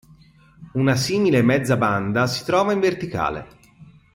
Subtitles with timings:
[0.73, 3.45] Una simile mezza banda si trova in verticale.